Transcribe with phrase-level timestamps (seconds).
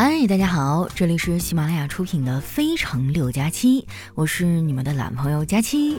[0.00, 3.82] 嗨，大家好，这里是喜马拉雅出品的《非常六加七》，
[4.14, 5.98] 我是你们的懒朋友佳期。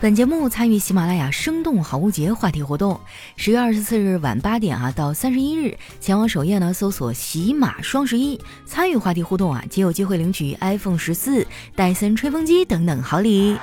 [0.00, 2.98] 本节目参与喜马拉雅生动好物节话题活动，
[3.36, 11.46] 十月二十四日晚八点啊到三十一日，前往首页呢搜索“喜马双十一”，参与话题互动啊，即有机会领取 iPhone 十四、
[11.76, 13.56] 戴森吹风机等等好礼。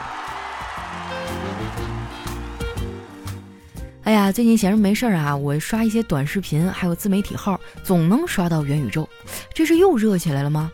[4.05, 9.09] 哎呀，最近闲着没事儿啊，我刷一些短视频，还有自媒体号，总能刷到元宇宙，
[9.52, 10.71] 这是又热起来了吗？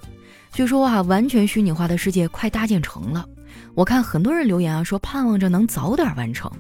[0.52, 3.26] 据说啊，完全虚拟化的世界快搭建成了。
[3.74, 6.52] 我看很多人留言啊，说盼望着能早点完成。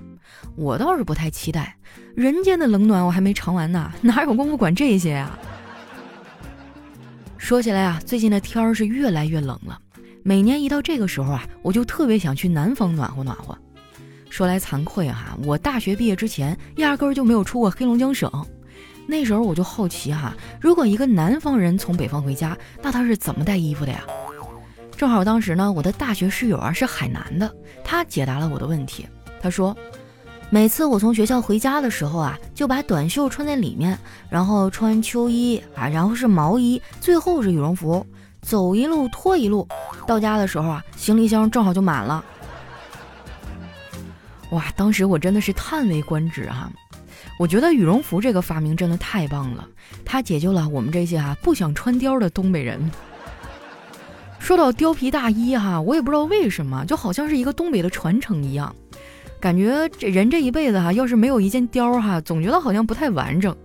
[0.55, 1.75] 我倒是不太期待，
[2.15, 5.37] 人间的冷暖我还没尝完呢，哪有功夫管这些呀？
[7.37, 9.77] 说起来啊，最近的天儿是越来越冷了，
[10.23, 13.57] 每年一到这个时候啊，我就特别想去南方暖和暖和。
[14.29, 18.31] 说来惭愧哈，我大学毕业之前压根儿就没有出过黑龙江省。
[19.07, 24.01] 那时候我就好奇哈，如果一个南方人从北方回家，那他是怎么带衣服的呀？
[24.95, 27.51] 正好当时呢，我的大学室友啊是海南的，
[27.83, 29.05] 他解答了我的问题。
[29.41, 29.75] 他说，
[30.49, 33.97] 每次我从学校回家的时候啊，就把短袖穿在里面，
[34.29, 38.05] 然后穿秋衣啊，然后是毛衣，最后是羽绒服，
[38.41, 39.67] 走一路脱一路，
[40.05, 42.23] 到家的时候啊，行李箱正好就满了。
[44.51, 46.69] 哇，当时我真的是叹为观止哈！
[47.39, 49.67] 我觉得羽绒服这个发明真的太棒了，
[50.05, 52.91] 它解救了我们这些哈不想穿貂的东北人。
[54.39, 58.75] 说到貂皮大衣哈，我也不知道为什么，就好像是一个东北的传承一样，
[59.39, 63.55] 感觉这人这一辈子哈，要是没有一件貂哈，总觉得好像不太完整。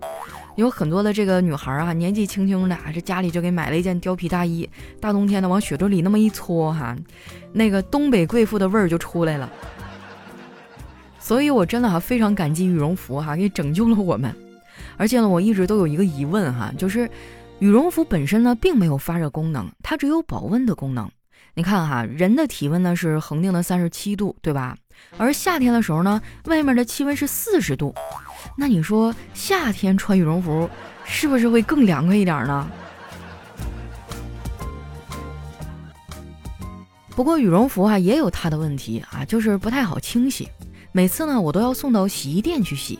[0.55, 4.67] 有很多的这个女孩啊，年纪轻轻的，这家里就给买了一件貂皮大衣，
[5.01, 6.95] 大冬天的往雪堆里那么一搓哈，
[7.51, 9.51] 那个东北贵妇的味儿就出来了。
[11.27, 14.33] 所以，我真的哈非常感激羽绒服哈，给拯救了我们。
[14.95, 17.09] 而且呢，我一直都有一个疑问哈，就是
[17.59, 21.11] 羽绒服本身呢并没有发热功能，它只有保温的功能。
[21.53, 24.77] 你看哈，人的体温呢是恒定的三十七度，对吧？
[25.17, 27.93] 而夏天的时候呢，外面的气温是四十度，
[28.57, 30.69] 那你说夏天穿羽绒服
[31.03, 32.65] 是不是会更凉快一点呢？
[37.09, 40.47] 不过羽绒服啊也有它的问题啊，就是不太好清洗。
[40.91, 42.99] 每次呢，我都要送到洗衣店去洗。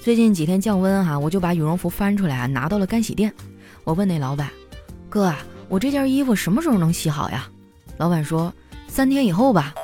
[0.00, 3.32] 最近几天降温哈，我就把羽绒服翻出来啊，拿到了干洗店。
[3.84, 4.50] 我问那老板
[5.08, 5.38] ：“哥啊，
[5.68, 7.48] 我这件衣服什么时候能洗好呀？”
[7.96, 8.52] 老板说
[8.88, 9.74] ：“三天以后吧。”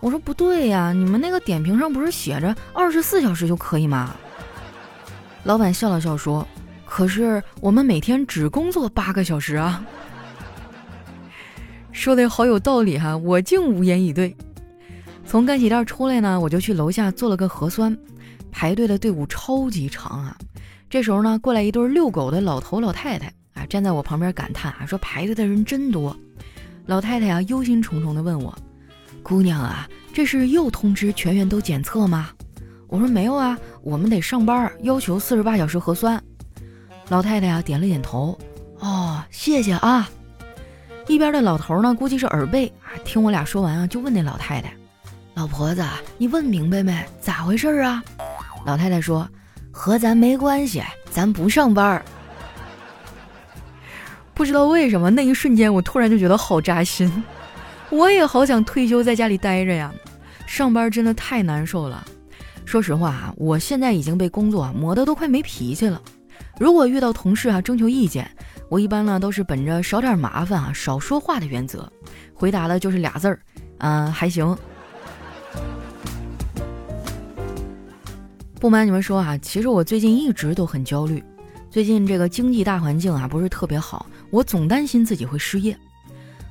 [0.00, 4.14] 我说：“不对呀，你们那个点评上不是写着二十四小时就可以吗？”
[5.44, 6.46] 老板笑了笑说
[6.84, 9.84] ：“可是我们每天只工作八个小时啊。”
[11.92, 14.36] 说的好有道理哈，我竟无言以对。
[15.32, 17.96] 从干洗店出来呢，我就去楼下做了个核酸，
[18.50, 20.36] 排队的队伍超级长啊。
[20.90, 26.14] 这时候呢，过来一对遛狗的老头老太太啊，站在我旁边感叹啊，说排队的人真多。
[26.84, 28.54] 老太太啊，忧心忡忡地问我
[29.24, 32.28] ：“姑娘啊，这是又通知全员都检测吗？”
[32.86, 36.22] 我说：“没有啊，我们得上班，要求四十八小时核酸。”
[37.08, 38.38] 老太太啊，点了点头。
[38.80, 40.10] 哦，谢谢啊。
[41.08, 44.70] 一边的老头呢，估计是耳背啊，听我俩说完啊，就问那老太太。
[45.34, 45.82] 老婆子，
[46.18, 47.04] 你问明白没？
[47.20, 48.02] 咋回事啊？
[48.66, 49.28] 老太太说
[49.72, 52.02] ：“和咱没关系，咱不上班。”
[54.34, 57.10] 不知道为什么，那一瞬间我突然就觉得好扎心。
[57.90, 59.92] 我也好想退休在家里待着呀，
[60.46, 62.04] 上班真的太难受了。
[62.64, 66.00] 说实话啊，我现在已经被工作磨得都快没脾气了。
[66.58, 68.30] 如果遇到同事啊征求意见，
[68.68, 71.90] 我一般呢都是本着少点麻烦啊少说话的原则，
[72.34, 73.40] 回答的就是俩字儿：
[73.78, 74.56] 嗯，还行。
[78.62, 81.20] 不瞒你们说啊，其实我最近一直都很焦虑。
[81.68, 85.76] 最近这个经济大环境啊不是特别好，我总担心自己会失业。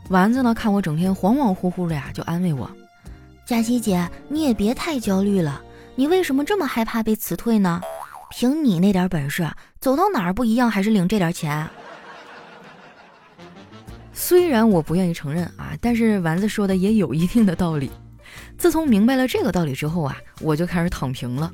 [0.09, 2.69] 丸子呢看我整天恍恍惚惚的呀，就安慰我
[3.47, 5.61] ：“佳琪姐，你也别太焦虑了。
[5.95, 7.79] 你为什么这么害怕被辞退呢？
[8.29, 9.49] 凭你那点本事，
[9.79, 11.65] 走到哪儿不一样还是领这点钱。”
[14.11, 17.89] 虽然我不愿意承认啊，但是丸子说的也有一定的道理。
[18.57, 21.49] 自从明白了这个道理之后啊，我就开始躺平了。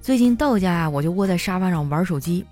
[0.00, 2.44] 最近到家啊，我就窝在沙发上玩手机。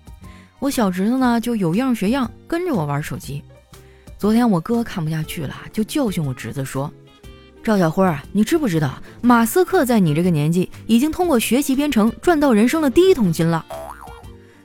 [0.59, 3.41] 我小侄子呢，就有样学样，跟着我玩手机。
[4.17, 6.91] 昨天我哥看不下去了，就教训我侄子说
[7.63, 13.65] ：“赵小辉儿，你知不知道，马斯克在你这个年纪已经通过学习编程赚到人生的第一桶金了？”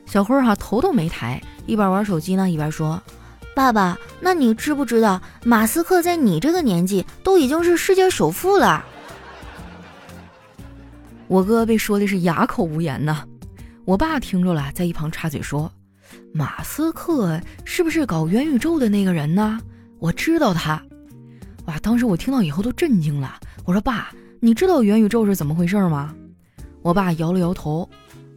[0.06, 3.00] 小辉儿哈头都没抬，一边玩手机呢，一边说
[3.56, 8.84] ：“爸爸，那你知不知道，马斯克在你这个年纪都已经是世界首富了？”
[11.32, 13.24] 我哥被说的是哑口无言呐，
[13.86, 15.72] 我爸听着了，在一旁插嘴说
[16.30, 19.58] ：“马斯克是不是搞元宇宙的那个人呢？
[19.98, 20.82] 我知道他。
[21.64, 21.78] 哇！
[21.78, 23.40] 当时我听到以后都震惊了。
[23.64, 26.14] 我说：“爸，你知道元宇宙是怎么回事吗？”
[26.82, 27.88] 我爸摇了摇头，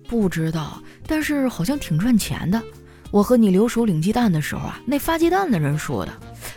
[0.08, 2.64] 不知道，但是好像挺赚钱的。
[3.12, 6.14] 我和你留守领鸡蛋的时候啊，那发鸡蛋的人说的。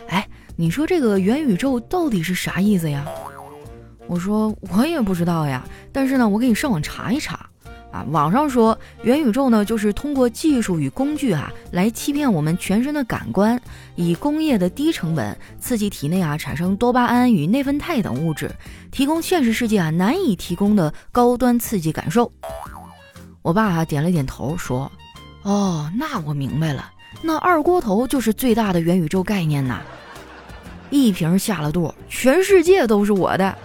[0.07, 0.25] 哎，
[0.55, 3.05] 你说这个元宇宙到底是啥意思呀？
[4.09, 5.63] 我说我也不知道呀，
[5.93, 7.47] 但是呢，我给你上网查一查。
[7.91, 13.59] 啊，网上说元宇宙呢，就是通过技术与工具啊，来欺骗我们全身的感官，
[13.95, 18.51] 以工业的低成本刺激体内啊产生多巴胺与内啡肽等物质，
[18.91, 22.31] 提供现实世界啊难以提供的高端刺激感受。
[23.41, 24.91] 我爸啊点了点头说
[25.41, 26.91] ：“哦，那我明白了，
[27.23, 29.81] 那二锅头就是最大的元宇宙概念呐，
[30.91, 33.57] 一瓶下了肚，全世界都是我的。”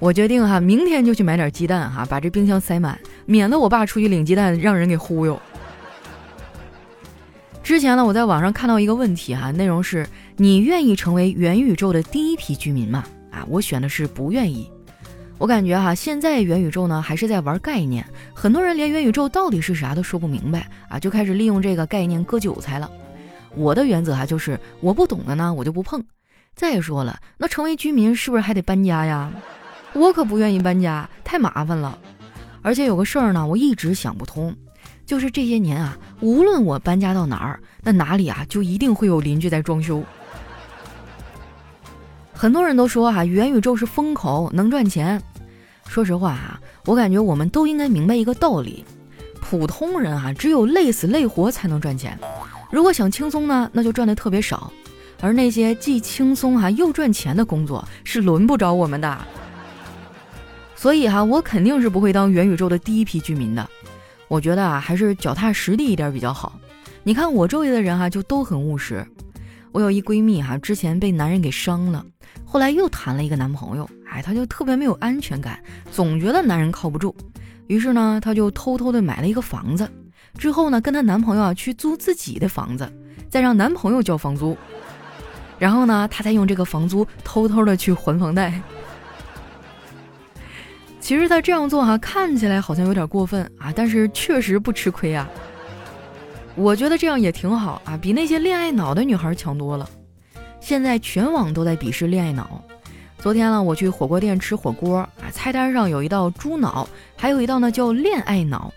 [0.00, 5.40] 我决定哈，明天就去买点鸡蛋哈，把这冰箱塞满，免得我爸出去领鸡蛋让人给忽悠。
[7.62, 10.06] 之前呢，我在网上看到一个问题哈，内容是
[10.36, 13.04] 你愿意成为元宇宙的第一批居民吗？
[13.30, 14.70] 啊，我选的是不愿意。
[15.36, 22.90] 我感觉哈，现在元宇宙呢还是在玩概念，很多人连元宇宙到底是啥都说不明白啊，就开始利用这个概念割韭菜了。
[23.54, 26.02] 我的原则哈就是我不懂的呢，我就不碰。
[26.54, 29.30] 再说了，那成为居民是不是还得搬家呀？
[29.94, 31.98] 我可不愿意搬家，太麻烦了。
[32.62, 34.54] 而且有个事儿呢，我一直想不通，
[35.06, 40.02] 就是这些年啊，无论我搬家到哪儿，那哪里啊就一定会有邻居在装修。
[42.32, 45.20] 很多人都说哈，元宇宙是风口，能赚钱。
[45.86, 48.84] 说实话啊，我感觉我们都应该明白一个道理：
[49.40, 52.18] 普通人啊，只有累死累活才能赚钱。
[52.70, 54.70] 如果想轻松呢，那就赚的特别少。
[55.20, 59.18] 而那些既轻松哈又赚钱的工作，是轮不着我们的。
[60.78, 63.68] 所以哈，我肯定是不会当元宇宙的第一批居民的。
[64.28, 66.56] 我觉得啊，还是脚踏实地一点比较好。
[67.02, 69.04] 你看我周围的人哈，就都很务实。
[69.72, 72.06] 我有一闺蜜哈，之前被男人给伤了，
[72.44, 75.58] 后来又谈了一个男朋友，哎，她就特别没有安全感，
[75.90, 77.12] 总觉得男人靠不住。
[77.66, 79.90] 于是呢，她就偷偷的买了一个房子，
[80.38, 82.88] 之后呢，跟她男朋友啊去租自己的房子，
[83.28, 84.56] 再让男朋友交房租，
[85.58, 88.62] 然后呢，她再用这个房租偷偷的去还房贷。
[91.08, 95.26] 其实他这样做哈，看起来好像有点过分啊，但是确实不吃亏啊。
[96.54, 99.88] 我觉得这样也挺好啊，比那些恋爱脑的女孩强多了。
[100.60, 102.62] 现在全网都在鄙视恋爱脑。
[103.16, 108.70] 昨天呢，我去火锅店吃火锅啊，菜单上有一道猪脑，还有一道呢叫恋爱脑。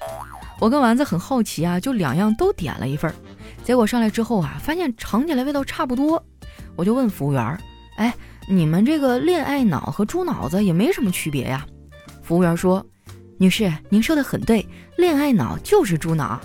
[0.57, 3.13] 我跟丸子很好奇啊，就两样都点了一份。
[3.61, 6.23] 结果上来之后啊，发现尝起来味道差不多。
[6.77, 7.59] 我就问服务员
[7.99, 8.15] ：“哎，
[8.47, 11.65] 你们这个恋爱脑和猪脑子也没什么区别呀？”
[12.31, 12.85] 服务员说
[13.37, 16.39] ：“女士，您说的很对，恋爱脑就是猪脑。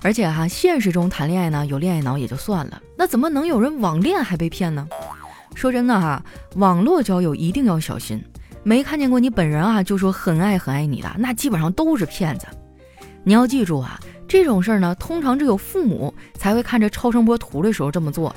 [0.00, 4.88] 而且哈，现实中谈恋爱呢，有恋爱脑也就算了，那怎么能有人网恋还被骗呢？
[5.54, 6.24] 说真的哈，
[6.54, 8.24] 网络交友一定要小心，
[8.62, 12.46] 没看见过你本人啊，就说很爱很爱你的，那基本上都是骗子。
[13.22, 18.34] 你要记住啊，这种事儿呢，通常只有父母才会看着超声波图的时候这么做，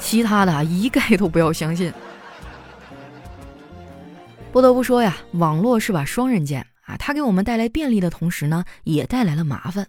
[0.00, 1.92] 其他的，一概都不要相信。”
[4.54, 6.96] 不得不说呀，网络是把双刃剑啊！
[6.96, 9.84] 它给我们带来便利的同时呢，也带来了麻烦。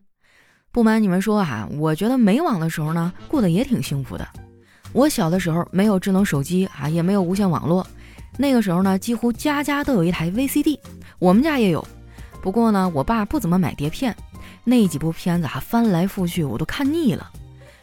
[0.72, 4.28] 不瞒你们说啊，我觉得没网的时候呢，过得也挺幸福的。
[4.92, 7.86] 我小的时候没有智能手机啊，也没有无线网络，
[8.40, 10.80] 那个时候呢，几乎家家都有一台 VCD，
[11.20, 11.88] 我们家也有。
[12.42, 14.18] 不过呢，我爸不怎么买碟片，
[14.64, 17.30] 那几部片子啊，翻来覆去我都看腻了。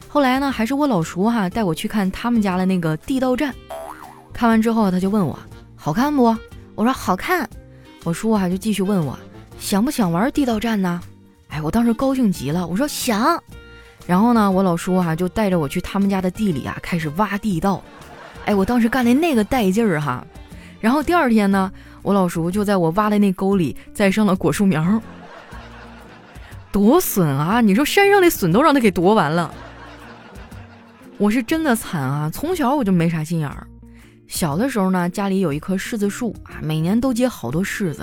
[0.08, 3.52] 后来呢，还是我老叔哈带我去看他们家的那个《地道战》，
[4.32, 5.38] 看完之后他就问我，
[5.76, 6.36] 好看不？
[6.74, 7.48] 我说好看，
[8.04, 9.18] 我叔啊就继续问我
[9.58, 11.00] 想不想玩地道战呢？
[11.48, 13.42] 哎，我当时高兴极了，我说想。
[14.06, 17.82] 然后呢，我老叔哈就带着我去他们家的地里啊，开始挖地道。
[18.46, 20.26] 哎，我当时干的那个带劲儿哈。
[20.80, 21.70] 然后第二天呢，
[22.02, 25.00] 我老叔就在我挖的那沟里栽上了果树苗，
[26.72, 27.60] 多笋啊！
[27.60, 29.54] 你说山上的笋都让他给夺完了。
[31.18, 33.68] 我是真的惨啊，从小我就没啥心眼儿。
[34.32, 38.02] 小的时候呢，家里有一棵柿子树啊，每年都结好多柿子，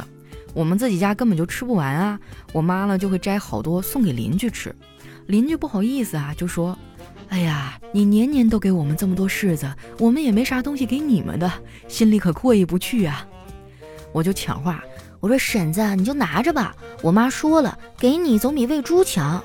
[0.53, 2.19] 我们自己家根本就吃不完啊。
[2.53, 4.73] 我妈呢就会摘好多送给邻居吃，
[5.25, 6.77] 邻居不好意思啊，就说
[7.29, 9.67] ：“哎呀，你年年都给我们这么多柿子，
[9.97, 11.51] 我们也没啥东西给你们的，
[11.87, 13.25] 心里可过意不去啊。”
[14.13, 14.83] 我就抢话，
[15.19, 19.43] 我说：“婶子，你就拿着吧，我妈说了，给你总比喂猪强，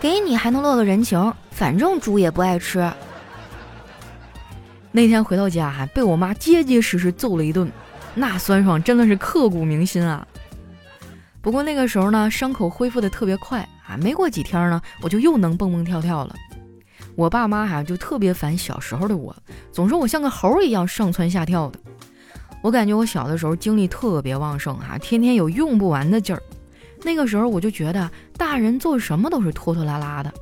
[0.00, 2.90] 给你还能落个人情，反正猪也不爱吃。”
[4.94, 7.70] 那天回到家，还被我妈结结实实揍了一顿，
[8.14, 10.26] 那酸爽真的是刻骨铭心啊！
[11.40, 16.34] 不过那个时候呢，伤口恢复的特别快啊，没过几天呢，我就又能蹦蹦跳跳了。
[17.16, 19.34] 我爸妈哈就特别烦小时候的我，
[19.72, 21.78] 总说我像个猴一样上蹿下跳的。
[22.62, 26.42] 我感觉我小的时候精力特别旺盛哈，天天有用不完的劲儿。
[27.02, 30.32] 那个时候我就觉得大人做什么都是拖拖拉拉的。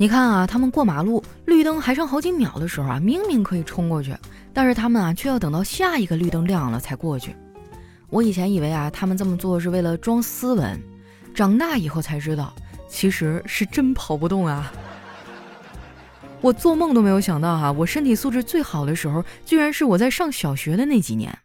[0.00, 4.16] 你看啊，他们过马路绿灯还剩好几秒的时候啊，明明可以冲过去，
[4.52, 7.34] 但是他们啊却要等到下一个绿灯亮了才过去。
[8.08, 10.80] 我以前以为啊，他们这么做是为了装斯文，
[11.34, 12.54] 长大以后才知道，
[12.88, 14.72] 其实是真跑不动啊。
[16.40, 21.36] 我做梦都没有想到哈，我身体素质最好的时候，居然是我在上小学的那几年。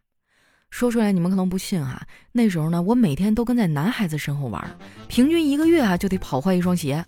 [0.70, 7.04] 说出来你们可能不信哈，那时候呢，我每天都跟在男孩子身后玩，平均一个月啊就得跑坏一双鞋。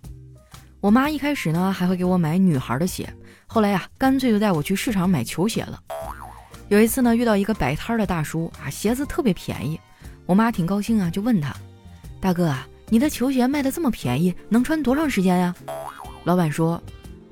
[0.85, 3.11] 我妈一开始呢还会给我买女孩的鞋，
[3.47, 5.81] 后来呀，干脆就带我去市场买球鞋了。
[6.67, 9.79] 有一次呢，遇到一个摆摊的大叔啊，鞋子特别便宜，
[10.27, 11.55] 我妈挺高兴啊，就问他
[12.21, 15.55] ：“大哥啊，你的球鞋卖的这么便宜，能穿多长时间呀？”
[16.23, 16.79] 老板说：“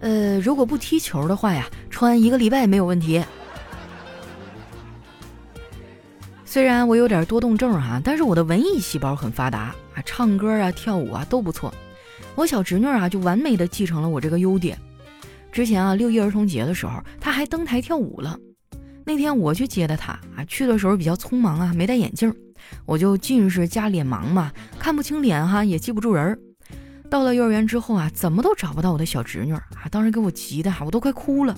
[0.01, 3.23] 呃，如果不踢球的话呀，穿一个礼拜没有问题。”
[6.43, 11.71] 虽然我有点多动症哈，但是我的文艺细胞很发达啊，唱歌啊、跳舞啊都不错。
[12.35, 14.77] 我小侄女啊，就完美的继承了我这个优点。
[15.51, 18.37] 之前啊，六一儿童节的时候，她还登台跳舞了。
[19.05, 22.33] 那天我去接的她啊，去的时候比较匆忙啊，没戴眼镜，
[22.85, 26.39] 我就近视加脸盲嘛，看不清脸哈，也记不住人。
[27.09, 31.55] 到了幼儿园之后啊，怎么都找不到我的小侄女啊，当时给我急的哈，我都快哭了。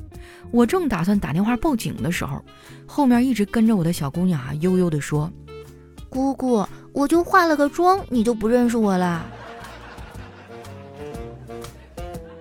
[0.51, 2.43] 我正打算打电话报警的时候，
[2.85, 5.31] 后面一直跟着我的小姑娘啊，悠悠的说
[6.09, 9.25] ：“姑姑，我就化了个妆，你就不认识我了。”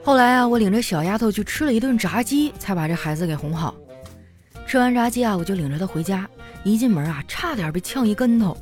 [0.05, 3.75] 后来啊，我领着小丫头去吃了一顿炸鸡，才把这孩子给哄好。
[4.67, 6.29] 吃完炸鸡啊，我就领着他回家。
[6.63, 8.55] 一进门啊，差点被呛一跟头。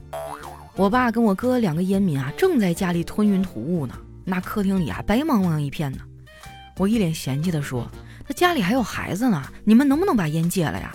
[0.76, 3.94] 我爸跟我哥两个烟民啊，正在家里吞云吐雾呢。
[4.24, 5.98] 那客厅里啊，白茫茫一片呢。
[6.78, 7.90] 我一脸嫌弃地说
[8.24, 10.92] ：“他家里还有孩子呢，你们能不能把烟戒了呀？”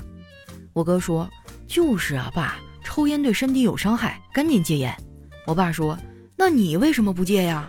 [0.72, 1.30] 我哥说
[1.68, 4.96] ：“就是啊，爸，抽烟对身体有伤害，赶紧戒烟。”
[5.46, 5.98] 我爸说
[6.38, 7.68] ：“那你为什么不戒呀？”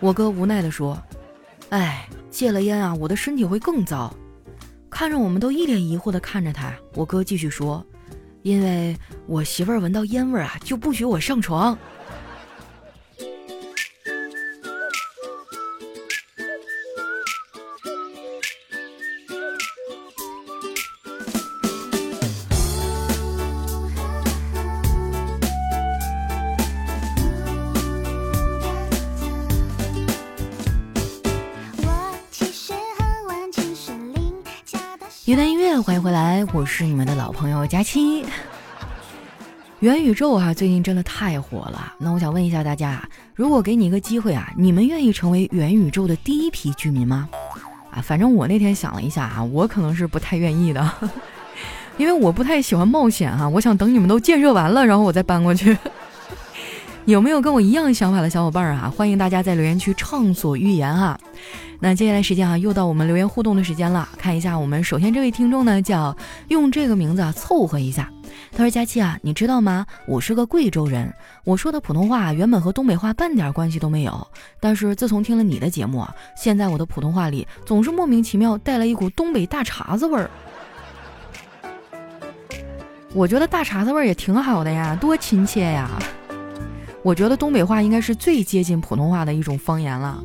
[0.00, 1.00] 我哥无奈地说
[1.70, 4.14] ：“哎，戒了烟啊，我的身体会更糟。”
[4.90, 7.84] 看着我们都一脸疑惑的看着他，我哥继续说
[8.42, 8.96] ：“因为
[9.26, 11.78] 我媳妇儿闻到烟味啊，就不许我上床。”
[35.30, 38.26] 一段音乐，欢迎回来，我是你们的老朋友佳期。
[39.78, 41.94] 元宇宙啊，最近真的太火了。
[41.98, 47.28] 那我想问一下大家，如果给你一个机会啊，你们愿意成为元宇宙的第一批居民吗？
[47.92, 50.92] 啊，反正我那天想了一下啊，我可能是不太愿意的，
[51.96, 53.48] 因为我不太喜欢冒险哈。
[53.48, 55.78] 我想等你们都建设完了，然后我再搬过去。
[57.06, 58.92] 有没有跟我一样想法的小伙伴啊？
[58.94, 61.18] 欢迎大家在留言区畅所欲言哈。
[61.80, 64.06] 那接下来时间啊，又到我们留言互动的时间了。
[64.18, 66.14] 看一下我们首先这位听众呢，叫
[66.48, 68.10] 用这个名字啊凑合一下。
[68.52, 69.86] 他说：“佳期啊，你知道吗？
[70.06, 71.12] 我是个贵州人，
[71.44, 74.26] 我说的普通话原本和东北话半点关系都没有。
[74.60, 80.30] 但是自从听了你的节目啊，现在我的普通话里总是莫名其妙带了一股东北大碴子味儿。
[83.14, 85.88] 我觉得大碴子味儿也挺好的呀，多亲切呀。
[87.02, 90.22] 我觉得东北话应该是最接近普通话的一种方言了。”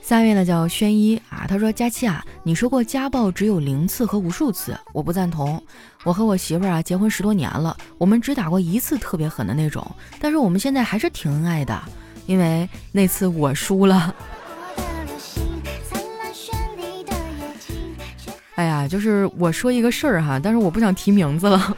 [0.00, 5.60] 下面呢叫轩一啊，他说：“佳期啊，你说过家暴只有零次和无数次，我不赞同。
[6.02, 9.82] 我和我媳妇儿啊结婚十多年了，我们只打过一次特别狠的那种，
[10.20, 11.82] 但是我们现在还是挺恩爱的，
[12.26, 14.14] 因为那次我输了。
[18.56, 21.74] 哎呀，就是我说一个事儿哈，但是我不想提名字了。”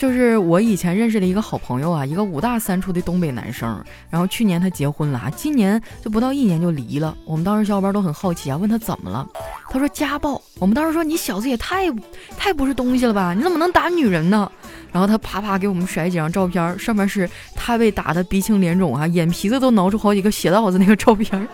[0.00, 7.14] 就是我以前认识的一个好朋友啊，一个五大三粗的东北男生，然后去年他结婚了啊，今年就不到一年就离了。
[7.26, 9.28] 我们当时小伙伴都很好奇啊，问他怎么了，
[9.68, 10.40] 他说家暴。
[10.58, 11.92] 我们当时说你小子也太
[12.34, 14.50] 太不是东西了吧，你怎么能打女人呢？
[14.90, 21.46] 然后他啪啪给我们甩几张照片，上面是他被打的鼻青脸肿啊，眼皮子都挠出好几个血道子那个照片。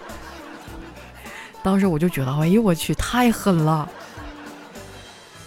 [1.65, 3.91] 当时我就觉得，哎呦我去，太狠了。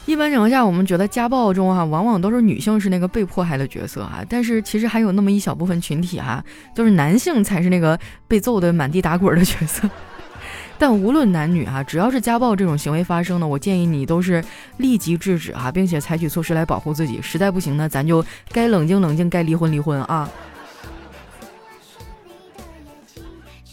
[0.09, 4.25] 一般情况下，我们觉得家暴中哈，往往都是女性是那个被迫害的角色啊。
[4.27, 7.97] 但是其实还有那么一小部分群体哈，就是男性才是那个
[8.27, 9.87] 被揍的满地打滚的角色。
[10.79, 14.43] 但无论男女哈，只要是家暴这种行为发生呢，我建议你都是
[14.77, 17.21] 立即制止哈，并且采取措施来保护自己。
[17.21, 20.27] 实在不行呢，咱就该冷静冷静，该离婚离婚啊。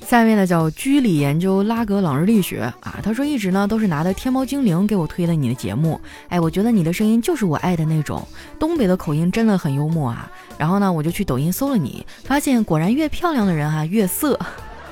[0.09, 8.25] 下面呢叫居里研究拉格朗日力学啊，他说一直呢都是拿的天猫精灵给我推的你的节目，哎，我觉得你的声音就是我爱的那种，
[8.57, 10.31] 东北的口音真的很幽默啊。
[10.57, 14.39] 然后呢，我就去抖音搜了你，发现果然越漂亮的人哈越色，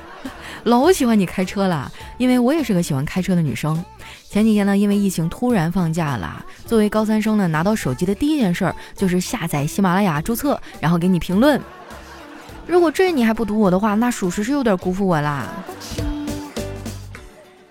[0.65, 3.81] 老喜欢你开车了，因为我也是个喜欢开车的女生。
[4.29, 11.61] 前几天呢，因为疫情突然放假了，作为高三生呢，拿到手机的第一件事儿就是下载喜马拉雅注册，然后给你评论。
[12.67, 15.47] 如果这你还不读我的话，那属实是有点辜负我啦。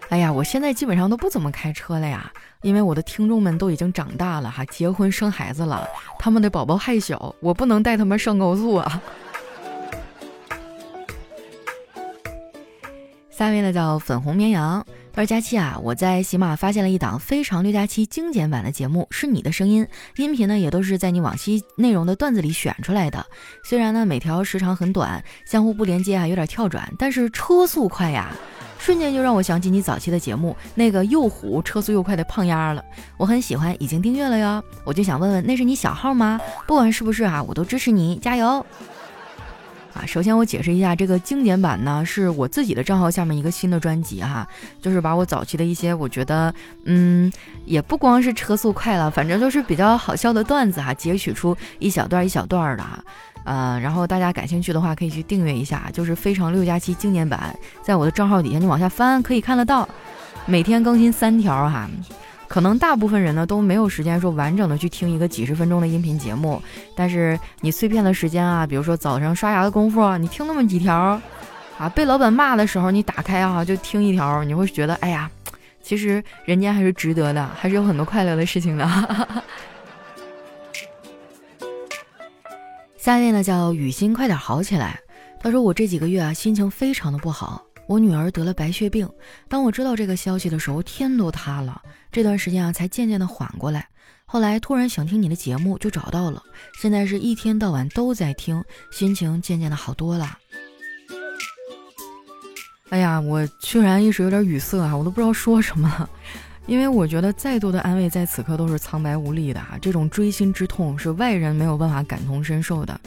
[0.09, 2.31] 哎呀，我现在基本上都不怎么开车了呀，
[2.63, 5.87] 因为我的听众们都已经长大了哈，结婚生孩子了，
[6.19, 9.03] 他们的宝宝还小，我不能带他们上高速啊。
[13.31, 14.87] 下面呢叫粉红绵羊。
[15.15, 23.25] 他说：“佳期啊，我在喜马发现了一档非常六加七精简版的节目，是你的声音，音频呢也都是在你往期内容的段子里选出来的。
[23.63, 28.33] 虽然呢每条时长很短，相互不连接啊，有点跳转，但是车速快呀，
[28.77, 32.85] 瞬间就让我想起你早期的节目那个又虎车速又快的胖丫了。
[33.17, 34.61] 我很喜欢，已经订阅了哟。
[34.83, 36.41] 我就想问问，那是你小号吗？
[36.67, 38.67] 不管是不是啊，我都支持你，加油。”
[39.95, 44.47] 啊，首先我解释一下，这个精简版呢是我自己的账号下面一个新的专辑哈，
[44.83, 46.53] 就是把我早期的一些我觉得，
[46.85, 47.33] 嗯，
[47.65, 52.99] 也不光是车速快了，反正就是比较好笑的段子哈，截取出一小段一小段的哈，
[53.45, 59.89] 呃，然后大家感兴趣的话可以去订阅一下，就是非常六加七经典版，在我的账号底下你往下翻可以看得到，
[60.45, 61.89] 每天更新三条哈。
[62.47, 66.63] 可能大部分人呢都没有时间说完整的去听一个几十分钟的音频节目，
[66.95, 71.21] 但是你碎片的时间啊，比如说早上刷牙的功夫啊，你听那么几条，
[71.79, 75.31] 啊，被老板骂的时候，你打开啊就听一条，你会觉得哎呀，
[75.83, 78.89] 其实人间还是值得的，还是有很多快乐的事情的。
[82.97, 84.99] 下面呢叫雨欣，快点好起来。
[85.41, 87.63] 他说我这几个月啊心情非常的不好。
[87.87, 89.09] 我女儿得了白血病，
[89.49, 91.81] 当我知道这个消息的时候，天都塌了。
[92.11, 93.87] 这段时间啊，才渐渐的缓过来。
[94.25, 96.43] 后来突然想听你的节目，就找到了。
[96.81, 100.39] 现在是一天到晚都在听，心情渐渐的好多了。
[102.91, 106.09] 哎呀，我居然一时有点语塞啊，我都不知道说什么了。
[106.67, 109.77] 因为我觉得再多的安慰在此刻都是苍白无力的啊！
[109.83, 112.99] 这种锥心之痛是外人没有办法感同身受的。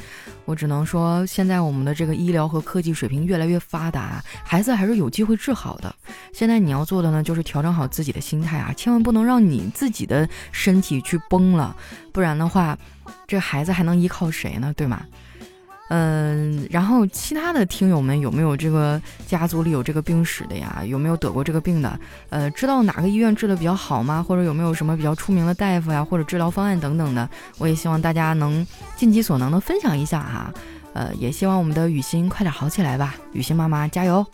[0.47, 5.93] 我只能说，现在我们的这个医疗和科技水平越来越发达，孩子还是有机会治好的。
[6.31, 11.75] 现在你要做的呢，就是调整好自己的心态啊，千万不能让你自己的身体去崩了，
[12.13, 12.77] 不然的话，
[13.27, 14.73] 这孩子还能依靠谁呢？
[14.77, 15.01] 对吗？
[15.89, 20.83] 嗯，然后其他的听友们有没有这个家族里有这个病史的呀？
[20.85, 21.99] 有没有得过这个病的？
[22.29, 24.21] 呃，知道哪个医院治的比较好吗？
[24.21, 26.03] 或者有没有什么比较出名的大夫呀？
[26.03, 27.29] 或者治疗方案等等的？
[27.57, 30.53] 我也希望大家能尽其所能的分享一下哈。
[30.93, 34.25] 呃，也希望我们的雨欣快点好起来吧，雨欣妈妈加油。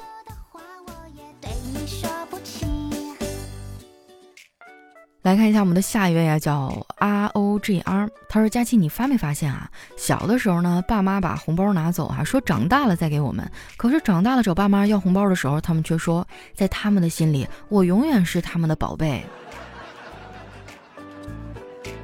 [5.23, 8.09] 来看一下我们的下一位啊，叫 R O G R。
[8.27, 9.69] 他说：“佳琪，你发没发现啊？
[9.95, 13.49] 小的时候呢，爸妈把红包拿走啊，说长大了再给我们。
[13.77, 19.23] 可是长大了找爸妈要红包的时候，他们却说，在他们的心里，我永远是他们的宝贝。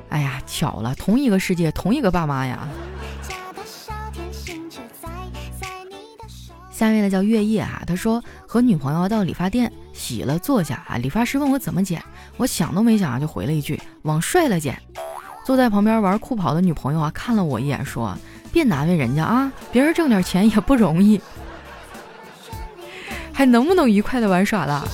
[0.08, 2.66] 哎呀，巧了，同一个世界，同一个爸妈呀。”
[6.72, 12.02] 下面呢叫月夜啊，他说和女朋友到理发店洗了坐下啊，理发师问我怎么剪，
[12.40, 14.82] 我想都没想啊就回了一句往帅了剪。
[15.46, 18.18] 坐在旁边玩酷跑的女朋友啊看了我一眼说
[18.52, 21.20] 别难为人家啊，别人挣点钱也不容易，
[23.34, 24.88] 还能不能愉快的玩耍了？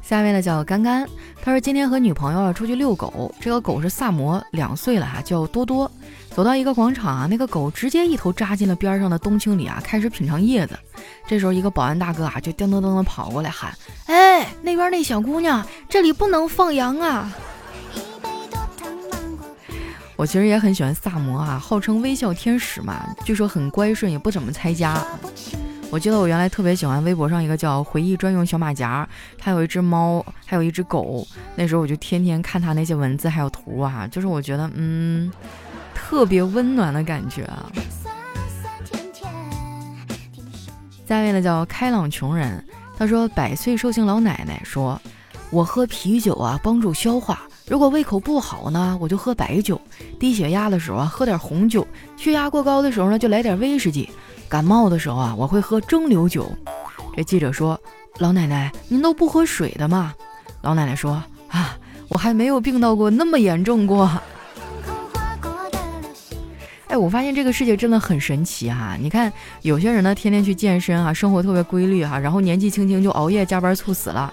[0.00, 1.06] 下面呢叫干干，
[1.42, 5.90] 他说今天和女朋友出去遛狗，这个狗是萨摩，两岁了哈，叫多多。
[6.34, 10.78] 走到一个广场啊，那个狗直接一头扎进了边上的冬青里啊，开始品尝叶子。
[11.26, 17.34] 这时候，一个保安大哥啊，就噔噔噔的跑过来喊：“哎，那边那小姑娘，这里不能放羊啊！”
[20.14, 25.04] 我其实也很喜欢萨摩啊，号称微笑天使嘛，据说很乖顺，也不怎么拆家。
[25.90, 31.26] 我记得我原来特别喜欢微博上一个叫“回忆专用小马甲”，它有一只猫，还有一只狗。
[31.56, 35.32] 那时候我就天天看它那些文字还有图啊，就是我觉得，嗯。
[36.08, 37.70] 特别温暖的感觉啊！
[41.06, 42.64] 下面呢叫开朗穷人，
[42.96, 44.98] 他说百岁寿星老奶奶说
[45.52, 49.76] ：“我喝啤酒啊，帮助消化，如果胃口不好呢，我就喝白酒；
[50.18, 51.82] 低血压的时候啊，喝点红酒；
[52.16, 54.08] 血压过高的时候呢，就来点威士忌；
[54.48, 56.50] 感冒的时候啊，我会喝蒸馏酒。
[57.14, 57.78] 这记者说
[58.16, 60.14] ：“老奶奶，您都不喝水的吗？”
[60.62, 61.76] 老奶奶说：“啊，
[62.08, 64.10] 我还没有病到过那么严重过。”
[66.88, 68.96] 哎，我发现这个世界真的很神奇哈！
[68.98, 74.32] 你看，有些人呢，天天去健身哈，生活特别规律哈，然后年纪轻轻就熬夜加班猝死了；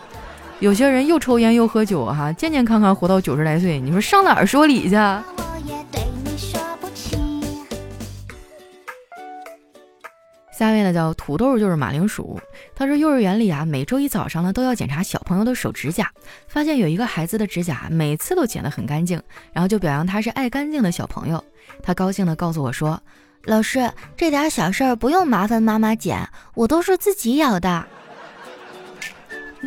[0.61, 4.95] 有些人又抽烟又喝酒哈，健健康康活到九十来岁，你说上哪儿说理去？
[10.57, 12.39] 下面呢叫土豆，就是马铃薯。
[12.75, 16.11] 他说幼儿园里啊，每周一早上呢都要检查小朋友的手指甲，
[16.47, 19.21] 发现有一个孩子的指甲每次都剪得很干净，
[19.53, 21.41] 然后就表扬他是爱干净的小朋友。
[21.81, 23.01] 他高兴地告诉我说
[23.45, 27.85] ：“老师，这点小事儿不用麻烦妈妈剪，我都是自己咬的。”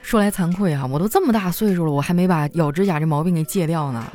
[0.00, 4.10] 说来惭愧啊，我都这么大岁数了，我还没把咬指甲这毛病给戒掉呢。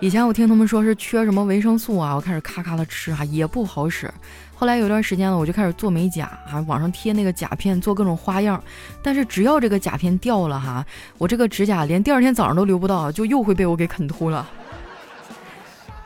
[0.00, 4.12] 以前我听他们说是缺什么维生素啊，我开始咔咔的吃哈，也不好使。
[4.60, 8.62] 后来有段时间了，我就开始做美甲啊，网上贴那个甲片，做各种花样。
[9.02, 10.84] 但是只要这个甲片掉了哈，
[11.16, 14.46] 我这个指甲连第二天早上都留不到，就又会被我给啃秃了。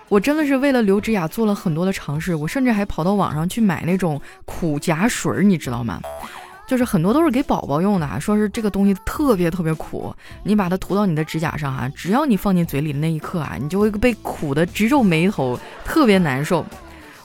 [0.08, 6.00] 我真的是为了留指甲做了很多的尝试，我甚至还跑到网上去买那种苦甲水，你知道吗？
[6.68, 10.14] 就是很多都是给宝宝用的，说是这个东西特别特别苦，
[10.44, 16.64] 你把它涂到你的指甲上啊，只要你放进嘴里的那一刻啊，你就会被苦的直皱眉头，特别难受。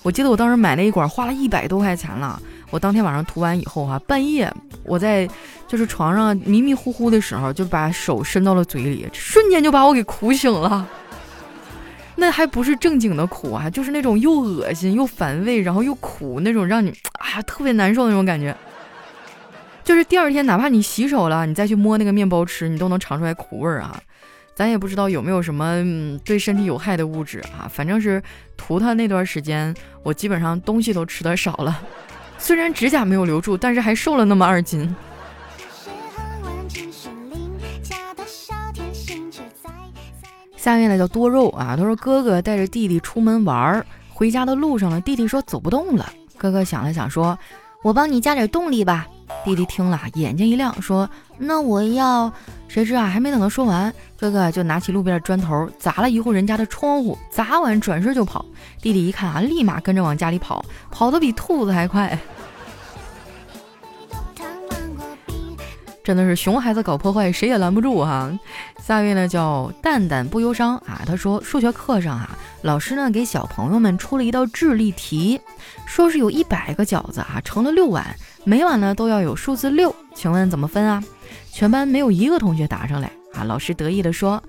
[0.10, 2.41] 我记得我当时买那一管花了一百多块钱了，
[2.72, 4.52] 我当天晚上涂完以后哈，半夜
[4.84, 5.30] 我在
[5.67, 10.84] 就是床上迷迷糊糊的时候，就把手伸到了嘴里，瞬间就把我给苦醒了。
[12.15, 18.58] 那还不是正经的苦啊，就是那种又恶心又反胃，然后又苦那种，让你啊特别难受那种感觉。
[19.84, 23.95] 就是第二天，哪怕你洗手了，你再去摸那个面包吃，你都能尝出来苦味儿啊。
[24.60, 25.82] 咱也不知道有没有什么
[26.26, 27.72] 对身体有害的物质啊。
[27.72, 28.22] 反正是
[28.58, 31.82] 涂它那段时间，我基本上东西都吃的少了，
[32.38, 34.93] 虽然指甲没有留住，但是还瘦了那么二斤。
[40.58, 46.12] 下面呢叫多肉啊，他说哥哥带着弟弟出门玩儿，回家的路上呢，弟弟说走不动了。
[46.38, 47.39] 哥哥想了想说
[47.82, 49.08] ：“我帮你加点动力吧。”
[49.46, 52.32] 弟弟听了，眼睛一亮，说：“那我要……
[52.68, 58.46] 谁知啊，还没等他说完，哥哥就拿起路边的砖头砸了一户人家的窗户，砸完转身就跑。
[58.82, 62.20] 弟弟一看啊，立马跟着往家里跑，跑得比兔子还快。
[66.04, 68.32] 真的是熊孩子搞破坏，谁也拦不住哈。
[68.84, 75.39] 下一位呢叫蛋蛋不忧伤啊，他说数学课上啊，老师呢给小朋友们出了一道智力题，
[75.86, 78.15] 说是有一百个饺子啊，盛了六碗。
[78.43, 81.04] 每晚呢都要有数字六，请问怎么分啊？
[81.52, 83.43] 全班没有一个同学答上来啊！
[83.43, 84.41] 老师得意地说：“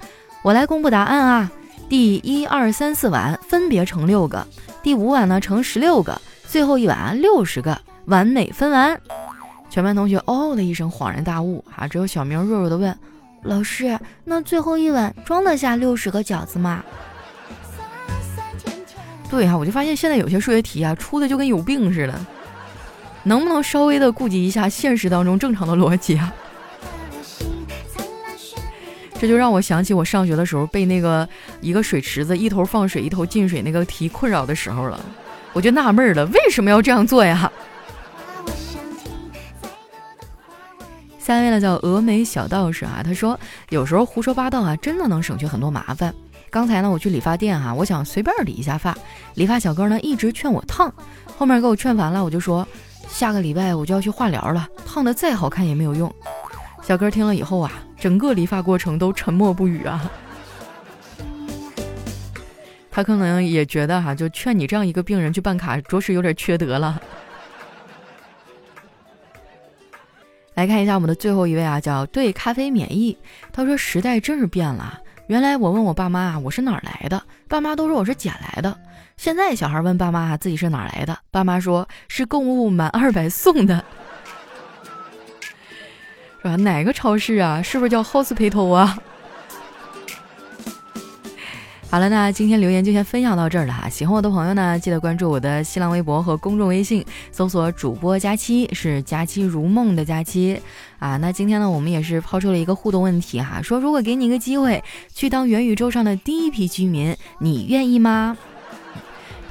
[0.42, 1.50] 我来公布答案啊！
[1.88, 4.46] 第一、二、三、四碗分别盛六个，
[4.82, 8.98] 第五碗呢盛十六个，最后一碗六十个，完美分完。”
[9.68, 11.88] 全班同学哦的一声恍然大悟啊！
[11.88, 12.96] 只有小明弱弱地问
[13.42, 16.82] ：“老师，那最后一碗装得下六十个饺子吗？”
[19.28, 22.26] 对哈，我就发现现在有些数学题啊出的就跟有病似的。
[23.24, 26.32] 能不能稍微的顾及一下现实当中正常的逻辑啊？
[29.20, 31.28] 这就让我想起我上学的时候被那个
[31.60, 34.98] 一个水池子一头放水一头进水那个题困扰的时候了，
[35.52, 37.52] 我就纳闷了，为什么要这样做呀？
[41.20, 46.14] 下一位呢叫峨眉小道士啊，他说有时候胡说八道啊，真的能省去很多麻烦。
[46.48, 48.96] 刚才呢我去理发店哈，我想随便理一下发，
[49.34, 50.90] 理发小哥呢一直劝我烫，
[51.36, 52.66] 后面给我劝烦了，我就说。
[53.10, 56.12] 下个礼拜我就要去化疗了，烫的再好看也没有用。
[56.82, 60.10] 小哥听了以后啊，整个理发过程都沉默不语啊。
[62.90, 67.00] 他可能也觉得哈，就劝你这样一个病人去办卡，着实有点缺德了。
[70.54, 73.16] 来看一下我们的最后一位啊，叫对咖啡免疫。
[73.52, 78.76] 他说时代真是变了，原来我问我爸妈啊，我是哪儿来的，爸妈都说我是捡来的。
[79.20, 83.84] 现在小孩问爸妈自己是哪来的，爸妈说是购物满二百送的，
[86.38, 86.56] 是吧？
[86.56, 87.60] 哪个超市啊？
[87.60, 88.98] 是不是叫 hospital 啊？
[91.90, 93.90] 好了，那今天留言就先分享到这儿了哈。
[93.90, 100.58] 喜欢我的朋友呢，记得关注我的新浪微博和公众微信，搜索主播佳期，是佳期如梦的佳期
[100.98, 101.18] 啊。
[101.18, 108.38] 那今天呢，我们也是抛出了一个互动问题哈，说如果给你一个机会去当元宇宙上的第一批居民，你愿意吗？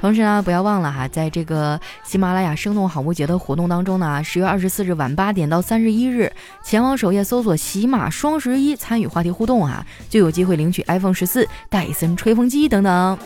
[0.00, 6.32] 同时呢，不要忘了哈，在这个喜马拉雅生动好物节的活动当中呢，十月二十四日晚八点到三十一日，
[6.64, 13.18] 前往首页搜索“喜马双十一”，参与话题互动啊，就有机会领取 iPhone 十四、戴森吹风机等等。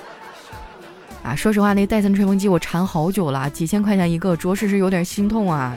[1.23, 5.77] 啊，说实话，那戴森吹风机我馋好久了，几千块钱一个，着实是有点心痛啊。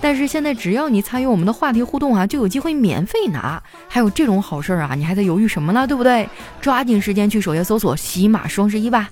[0.00, 3.60] 但是现在只要你参与我们的话题互动啊，就有机会免费拿。
[3.88, 5.84] 还有这种好事儿啊，你还在犹豫什么呢？
[5.84, 6.28] 对不对？
[6.60, 9.10] 抓紧时间去首页搜索“喜马双十一”吧。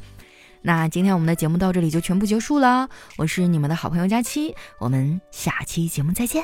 [0.66, 6.42] 那今天我们的节目到这里就全部结束了，我是你们的好朋友佳期，我们下期节目再见。